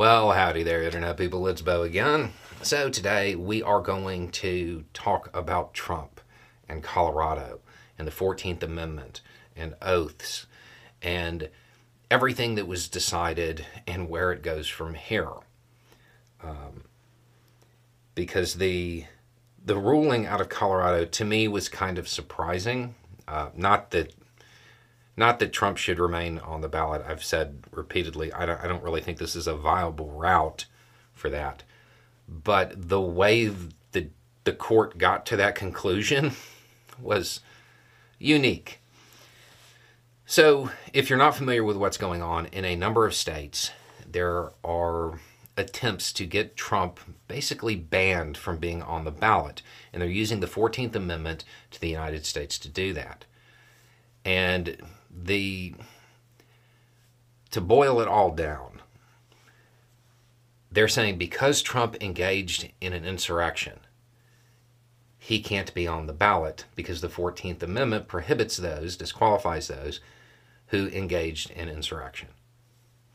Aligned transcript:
Well, 0.00 0.32
howdy 0.32 0.62
there, 0.62 0.82
Internet 0.82 1.18
people. 1.18 1.46
It's 1.46 1.60
Beau 1.60 1.82
again. 1.82 2.32
So, 2.62 2.88
today 2.88 3.34
we 3.34 3.62
are 3.62 3.82
going 3.82 4.30
to 4.30 4.86
talk 4.94 5.28
about 5.34 5.74
Trump 5.74 6.22
and 6.66 6.82
Colorado 6.82 7.60
and 7.98 8.08
the 8.08 8.10
14th 8.10 8.62
Amendment 8.62 9.20
and 9.54 9.74
oaths 9.82 10.46
and 11.02 11.50
everything 12.10 12.54
that 12.54 12.66
was 12.66 12.88
decided 12.88 13.66
and 13.86 14.08
where 14.08 14.32
it 14.32 14.42
goes 14.42 14.68
from 14.68 14.94
here. 14.94 15.34
Um, 16.42 16.84
because 18.14 18.54
the 18.54 19.04
the 19.62 19.76
ruling 19.76 20.24
out 20.24 20.40
of 20.40 20.48
Colorado 20.48 21.04
to 21.04 21.24
me 21.26 21.46
was 21.46 21.68
kind 21.68 21.98
of 21.98 22.08
surprising. 22.08 22.94
Uh, 23.28 23.50
not 23.54 23.90
that 23.90 24.14
not 25.16 25.38
that 25.38 25.52
Trump 25.52 25.76
should 25.76 25.98
remain 25.98 26.38
on 26.38 26.60
the 26.60 26.68
ballot. 26.68 27.04
I've 27.06 27.24
said 27.24 27.64
repeatedly, 27.72 28.32
I 28.32 28.46
don't, 28.46 28.60
I 28.60 28.66
don't 28.66 28.82
really 28.82 29.00
think 29.00 29.18
this 29.18 29.36
is 29.36 29.46
a 29.46 29.54
viable 29.54 30.10
route 30.10 30.66
for 31.12 31.30
that. 31.30 31.62
But 32.28 32.88
the 32.88 33.00
way 33.00 33.52
the, 33.92 34.08
the 34.44 34.52
court 34.52 34.98
got 34.98 35.26
to 35.26 35.36
that 35.36 35.54
conclusion 35.54 36.32
was 37.00 37.40
unique. 38.18 38.80
So, 40.26 40.70
if 40.92 41.10
you're 41.10 41.18
not 41.18 41.34
familiar 41.34 41.64
with 41.64 41.76
what's 41.76 41.96
going 41.96 42.22
on 42.22 42.46
in 42.46 42.64
a 42.64 42.76
number 42.76 43.04
of 43.04 43.14
states, 43.14 43.72
there 44.08 44.50
are 44.62 45.18
attempts 45.56 46.12
to 46.12 46.24
get 46.24 46.56
Trump 46.56 47.00
basically 47.28 47.74
banned 47.76 48.36
from 48.36 48.58
being 48.58 48.82
on 48.82 49.04
the 49.04 49.10
ballot. 49.10 49.62
And 49.92 50.00
they're 50.00 50.08
using 50.08 50.40
the 50.40 50.46
14th 50.46 50.94
Amendment 50.94 51.44
to 51.72 51.80
the 51.80 51.88
United 51.88 52.24
States 52.24 52.58
to 52.60 52.68
do 52.68 52.92
that. 52.94 53.24
And 54.24 54.76
the 55.10 55.74
to 57.50 57.60
boil 57.60 58.00
it 58.00 58.08
all 58.08 58.30
down, 58.30 58.80
they're 60.70 60.88
saying 60.88 61.18
because 61.18 61.62
Trump 61.62 61.96
engaged 62.00 62.70
in 62.80 62.92
an 62.92 63.04
insurrection, 63.04 63.80
he 65.18 65.40
can't 65.40 65.74
be 65.74 65.86
on 65.86 66.06
the 66.06 66.12
ballot 66.12 66.64
because 66.74 67.00
the 67.00 67.08
14th 67.08 67.62
Amendment 67.62 68.08
prohibits 68.08 68.56
those, 68.56 68.96
disqualifies 68.96 69.68
those 69.68 70.00
who 70.68 70.86
engaged 70.88 71.50
in 71.50 71.68
insurrection. 71.68 72.28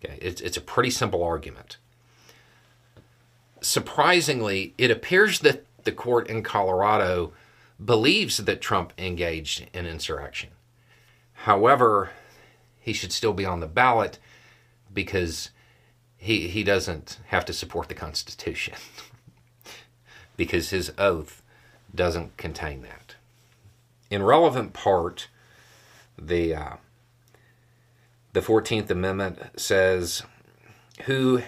Okay, 0.04 0.18
it's, 0.22 0.42
it's 0.42 0.58
a 0.58 0.62
pretty 0.62 0.90
simple 0.90 1.24
argument. 1.24 1.78
Surprisingly, 3.62 4.74
it 4.78 4.92
appears 4.92 5.40
that 5.40 5.66
the 5.84 5.92
court 5.92 6.28
in 6.30 6.44
Colorado 6.44 7.34
believes 7.84 8.38
that 8.38 8.62
Trump 8.62 8.94
engaged 8.98 9.68
in 9.74 9.86
insurrection. 9.86 10.50
However, 11.44 12.12
he 12.80 12.94
should 12.94 13.12
still 13.12 13.34
be 13.34 13.46
on 13.46 13.60
the 13.60 13.68
ballot 13.68 14.20
because 14.94 15.50
he 16.18 16.48
he 16.48 16.64
doesn't 16.64 17.20
have 17.28 17.46
to 17.46 17.54
support 17.54 17.88
the 17.88 17.94
Constitution 17.94 18.76
because 20.38 20.70
his 20.70 20.92
oath 20.98 21.44
doesn't 21.94 22.38
contain 22.38 22.82
that. 22.82 23.16
In 24.10 24.24
relevant 24.24 24.74
part, 24.74 25.28
the 26.18 26.56
uh, 26.56 26.76
the 28.34 28.42
Fourteenth 28.42 28.90
Amendment 28.90 29.40
says, 29.56 30.24
"Who, 31.06 31.42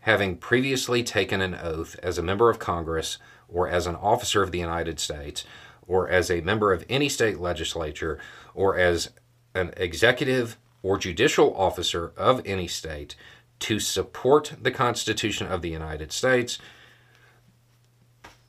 having 0.00 0.36
previously 0.36 1.02
taken 1.02 1.40
an 1.40 1.54
oath 1.54 1.96
as 2.02 2.18
a 2.18 2.22
member 2.22 2.50
of 2.50 2.58
Congress 2.58 3.18
or 3.48 3.68
as 3.68 3.86
an 3.86 3.96
officer 3.96 4.42
of 4.42 4.52
the 4.52 4.58
United 4.58 5.00
States." 5.00 5.44
Or 5.88 6.08
as 6.08 6.30
a 6.30 6.40
member 6.42 6.72
of 6.72 6.86
any 6.88 7.08
state 7.08 7.40
legislature, 7.40 8.20
or 8.54 8.78
as 8.78 9.10
an 9.54 9.72
executive 9.76 10.56
or 10.82 10.98
judicial 10.98 11.54
officer 11.56 12.12
of 12.16 12.42
any 12.44 12.66
state 12.66 13.14
to 13.60 13.78
support 13.78 14.54
the 14.60 14.70
Constitution 14.70 15.46
of 15.46 15.62
the 15.62 15.70
United 15.70 16.12
States 16.12 16.58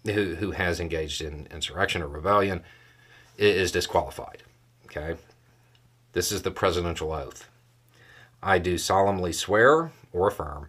who, 0.06 0.36
who 0.36 0.52
has 0.52 0.80
engaged 0.80 1.22
in 1.22 1.48
insurrection 1.52 2.02
or 2.02 2.08
rebellion 2.08 2.64
is 3.38 3.72
disqualified. 3.72 4.44
Okay? 4.86 5.16
This 6.14 6.32
is 6.32 6.42
the 6.42 6.52
presidential 6.52 7.12
oath. 7.12 7.48
I 8.42 8.60
do 8.60 8.78
solemnly 8.78 9.34
swear 9.34 9.92
or 10.12 10.28
affirm 10.28 10.68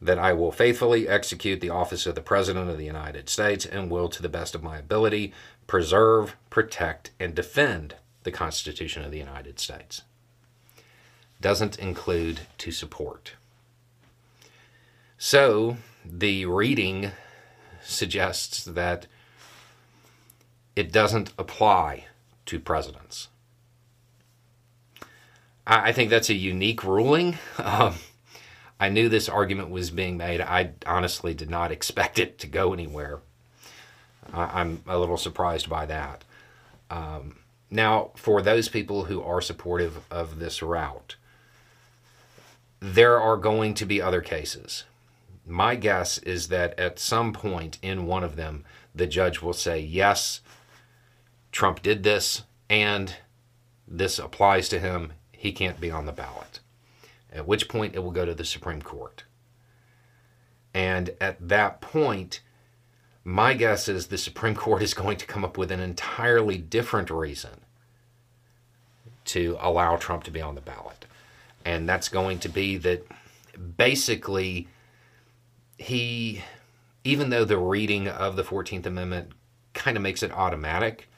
that 0.00 0.18
I 0.18 0.32
will 0.34 0.52
faithfully 0.52 1.08
execute 1.08 1.60
the 1.60 1.70
office 1.70 2.06
of 2.06 2.14
the 2.14 2.20
President 2.20 2.68
of 2.68 2.76
the 2.76 2.84
United 2.84 3.28
States 3.28 3.64
and 3.64 3.90
will, 3.90 4.08
to 4.10 4.20
the 4.20 4.28
best 4.28 4.54
of 4.54 4.62
my 4.62 4.76
ability, 4.76 5.32
preserve, 5.66 6.36
protect, 6.50 7.10
and 7.18 7.34
defend 7.34 7.94
the 8.24 8.32
Constitution 8.32 9.04
of 9.04 9.10
the 9.10 9.18
United 9.18 9.58
States. 9.58 10.02
Doesn't 11.40 11.78
include 11.78 12.40
to 12.58 12.72
support. 12.72 13.34
So 15.18 15.76
the 16.04 16.46
reading 16.46 17.12
suggests 17.82 18.64
that 18.64 19.06
it 20.74 20.90
doesn't 20.90 21.32
apply 21.38 22.06
to 22.46 22.58
presidents. 22.58 23.28
I 25.66 25.92
think 25.92 26.10
that's 26.10 26.28
a 26.28 26.34
unique 26.34 26.84
ruling. 26.84 27.38
Um, 27.58 27.94
I 28.80 28.88
knew 28.88 29.08
this 29.08 29.28
argument 29.28 29.70
was 29.70 29.90
being 29.90 30.16
made. 30.16 30.40
I 30.40 30.72
honestly 30.84 31.32
did 31.32 31.48
not 31.48 31.70
expect 31.70 32.18
it 32.18 32.38
to 32.40 32.46
go 32.48 32.72
anywhere. 32.72 33.20
I'm 34.32 34.82
a 34.86 34.98
little 34.98 35.16
surprised 35.16 35.70
by 35.70 35.86
that. 35.86 36.24
Um, 36.90 37.36
now, 37.70 38.10
for 38.14 38.42
those 38.42 38.68
people 38.68 39.04
who 39.04 39.22
are 39.22 39.40
supportive 39.40 40.00
of 40.10 40.38
this 40.38 40.62
route, 40.62 41.16
there 42.80 43.20
are 43.20 43.36
going 43.36 43.74
to 43.74 43.86
be 43.86 44.00
other 44.00 44.20
cases. 44.20 44.84
My 45.46 45.74
guess 45.74 46.18
is 46.18 46.48
that 46.48 46.78
at 46.78 46.98
some 46.98 47.32
point 47.32 47.78
in 47.82 48.06
one 48.06 48.24
of 48.24 48.36
them, 48.36 48.64
the 48.94 49.06
judge 49.06 49.42
will 49.42 49.52
say, 49.52 49.80
yes, 49.80 50.40
Trump 51.52 51.82
did 51.82 52.02
this, 52.02 52.42
and 52.68 53.16
this 53.86 54.18
applies 54.18 54.68
to 54.68 54.78
him. 54.78 55.12
He 55.32 55.52
can't 55.52 55.80
be 55.80 55.90
on 55.90 56.06
the 56.06 56.12
ballot. 56.12 56.60
At 57.32 57.46
which 57.46 57.68
point 57.68 57.94
it 57.94 58.00
will 58.00 58.10
go 58.10 58.24
to 58.24 58.34
the 58.34 58.44
Supreme 58.44 58.82
Court. 58.82 59.24
And 60.72 61.10
at 61.20 61.48
that 61.48 61.80
point, 61.80 62.40
my 63.24 63.54
guess 63.54 63.88
is 63.88 64.06
the 64.06 64.18
Supreme 64.18 64.54
Court 64.54 64.82
is 64.82 64.92
going 64.92 65.16
to 65.16 65.26
come 65.26 65.44
up 65.44 65.56
with 65.56 65.72
an 65.72 65.80
entirely 65.80 66.58
different 66.58 67.10
reason 67.10 67.62
to 69.26 69.56
allow 69.60 69.96
Trump 69.96 70.24
to 70.24 70.30
be 70.30 70.42
on 70.42 70.54
the 70.54 70.60
ballot. 70.60 71.06
And 71.64 71.88
that's 71.88 72.10
going 72.10 72.38
to 72.40 72.48
be 72.50 72.76
that 72.78 73.06
basically 73.78 74.68
he, 75.78 76.42
even 77.02 77.30
though 77.30 77.46
the 77.46 77.56
reading 77.56 78.08
of 78.08 78.36
the 78.36 78.44
14th 78.44 78.84
Amendment 78.84 79.32
kind 79.72 79.96
of 79.96 80.02
makes 80.02 80.22
it 80.22 80.30
automatic, 80.30 81.08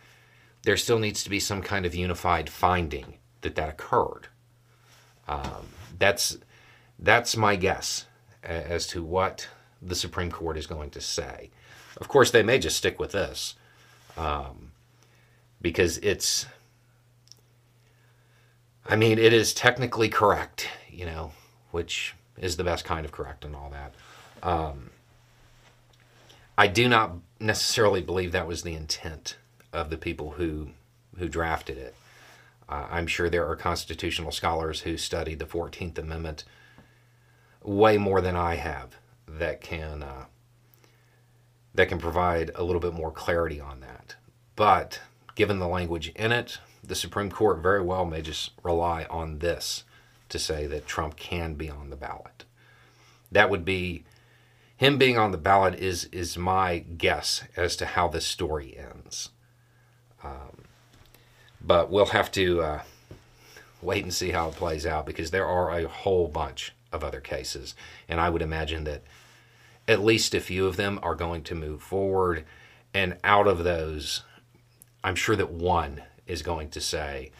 there 0.62 0.76
still 0.76 1.00
needs 1.00 1.24
to 1.24 1.30
be 1.30 1.40
some 1.40 1.60
kind 1.60 1.84
of 1.84 1.94
unified 1.94 2.48
finding 2.48 3.14
that 3.40 3.56
that 3.56 3.68
occurred. 3.68 4.28
Um, 5.28 5.66
that's 5.98 6.38
that's 6.98 7.36
my 7.36 7.56
guess 7.56 8.06
as 8.42 8.86
to 8.88 9.02
what 9.02 9.48
the 9.82 9.94
Supreme 9.94 10.30
Court 10.30 10.56
is 10.56 10.66
going 10.66 10.90
to 10.90 11.00
say. 11.00 11.50
Of 11.96 12.08
course, 12.08 12.30
they 12.30 12.42
may 12.42 12.58
just 12.58 12.76
stick 12.76 12.98
with 12.98 13.12
this 13.12 13.54
um, 14.16 14.72
because 15.60 15.98
it's. 15.98 16.46
I 18.88 18.94
mean, 18.94 19.18
it 19.18 19.32
is 19.32 19.52
technically 19.52 20.08
correct, 20.08 20.68
you 20.88 21.06
know, 21.06 21.32
which 21.72 22.14
is 22.38 22.56
the 22.56 22.64
best 22.64 22.84
kind 22.84 23.04
of 23.04 23.10
correct 23.10 23.44
and 23.44 23.56
all 23.56 23.70
that. 23.70 23.94
Um, 24.42 24.90
I 26.56 26.68
do 26.68 26.88
not 26.88 27.16
necessarily 27.40 28.00
believe 28.00 28.32
that 28.32 28.46
was 28.46 28.62
the 28.62 28.74
intent 28.74 29.36
of 29.72 29.90
the 29.90 29.96
people 29.96 30.32
who 30.32 30.68
who 31.18 31.28
drafted 31.28 31.78
it. 31.78 31.94
Uh, 32.68 32.86
I'm 32.90 33.06
sure 33.06 33.30
there 33.30 33.46
are 33.46 33.56
constitutional 33.56 34.32
scholars 34.32 34.80
who 34.80 34.96
study 34.96 35.34
the 35.34 35.46
14th 35.46 35.98
Amendment 35.98 36.44
way 37.62 37.96
more 37.96 38.20
than 38.20 38.36
I 38.36 38.56
have 38.56 38.96
that 39.26 39.60
can 39.60 40.02
uh, 40.02 40.24
that 41.76 41.88
can 41.88 41.98
provide 41.98 42.50
a 42.54 42.62
little 42.62 42.80
bit 42.80 42.94
more 42.94 43.10
clarity 43.10 43.60
on 43.60 43.80
that. 43.80 44.16
But 44.56 45.00
given 45.34 45.58
the 45.58 45.68
language 45.68 46.08
in 46.16 46.32
it, 46.32 46.58
the 46.82 46.94
Supreme 46.94 47.30
Court 47.30 47.58
very 47.62 47.82
well 47.82 48.04
may 48.04 48.22
just 48.22 48.50
rely 48.62 49.04
on 49.10 49.38
this 49.38 49.84
to 50.28 50.38
say 50.38 50.66
that 50.66 50.86
Trump 50.86 51.16
can 51.16 51.54
be 51.54 51.70
on 51.70 51.90
the 51.90 51.96
ballot. 51.96 52.44
that 53.30 53.50
would 53.50 53.64
be 53.64 54.04
him 54.76 54.98
being 54.98 55.16
on 55.18 55.32
the 55.32 55.38
ballot 55.38 55.74
is 55.74 56.04
is 56.06 56.36
my 56.36 56.78
guess 56.78 57.44
as 57.56 57.76
to 57.76 57.86
how 57.86 58.08
this 58.08 58.26
story 58.26 58.76
ends. 58.76 59.30
Um, 60.22 60.64
but 61.60 61.90
we'll 61.90 62.06
have 62.06 62.30
to 62.32 62.60
uh, 62.62 62.82
wait 63.82 64.04
and 64.04 64.12
see 64.12 64.30
how 64.30 64.48
it 64.48 64.54
plays 64.54 64.86
out 64.86 65.06
because 65.06 65.30
there 65.30 65.46
are 65.46 65.70
a 65.70 65.88
whole 65.88 66.28
bunch 66.28 66.72
of 66.92 67.02
other 67.02 67.20
cases, 67.20 67.74
and 68.08 68.20
I 68.20 68.30
would 68.30 68.42
imagine 68.42 68.84
that 68.84 69.02
at 69.88 70.04
least 70.04 70.34
a 70.34 70.40
few 70.40 70.66
of 70.66 70.76
them 70.76 70.98
are 71.02 71.14
going 71.14 71.42
to 71.44 71.54
move 71.54 71.82
forward, 71.82 72.44
and 72.92 73.16
out 73.22 73.46
of 73.46 73.64
those, 73.64 74.22
I'm 75.04 75.14
sure 75.14 75.36
that 75.36 75.50
one 75.50 76.02
is 76.26 76.42
going 76.42 76.70
to 76.70 76.80
say 76.80 77.30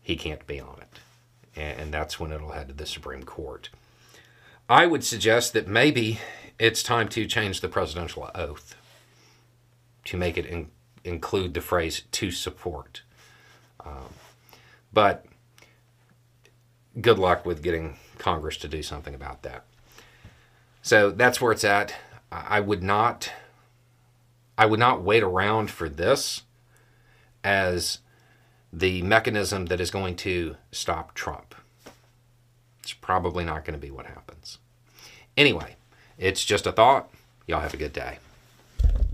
he 0.00 0.16
can't 0.16 0.46
be 0.46 0.58
on 0.60 0.80
it, 0.80 1.60
and 1.60 1.92
that's 1.92 2.18
when 2.18 2.32
it'll 2.32 2.52
head 2.52 2.68
to 2.68 2.74
the 2.74 2.86
Supreme 2.86 3.22
Court. 3.22 3.68
I 4.68 4.86
would 4.86 5.04
suggest 5.04 5.52
that 5.52 5.68
maybe 5.68 6.20
it's 6.58 6.82
time 6.82 7.08
to 7.08 7.26
change 7.26 7.60
the 7.60 7.68
presidential 7.68 8.30
oath 8.34 8.76
to 10.04 10.16
make 10.16 10.36
it 10.36 10.46
in, 10.46 10.70
include 11.04 11.54
the 11.54 11.60
phrase 11.60 12.02
to 12.12 12.30
support. 12.30 13.02
Um, 13.84 14.14
but 14.92 15.26
good 17.00 17.18
luck 17.18 17.46
with 17.46 17.62
getting 17.62 17.96
Congress 18.18 18.56
to 18.58 18.68
do 18.68 18.82
something 18.82 19.14
about 19.14 19.42
that. 19.42 19.64
So 20.82 21.10
that's 21.10 21.40
where 21.40 21.52
it's 21.52 21.64
at. 21.64 21.94
I 22.32 22.60
would 22.60 22.82
not 22.82 23.32
I 24.56 24.66
would 24.66 24.78
not 24.78 25.02
wait 25.02 25.22
around 25.22 25.70
for 25.70 25.88
this 25.88 26.42
as 27.42 27.98
the 28.72 29.02
mechanism 29.02 29.66
that 29.66 29.80
is 29.80 29.90
going 29.90 30.16
to 30.16 30.56
stop 30.70 31.14
Trump. 31.14 31.54
It's 32.82 32.92
probably 32.92 33.44
not 33.44 33.64
going 33.64 33.78
to 33.78 33.80
be 33.80 33.90
what 33.90 34.06
happens. 34.06 34.58
Anyway, 35.36 35.76
it's 36.18 36.44
just 36.44 36.66
a 36.66 36.72
thought. 36.72 37.08
Y'all 37.46 37.60
have 37.60 37.74
a 37.74 37.78
good 37.78 37.92
day. 37.94 38.18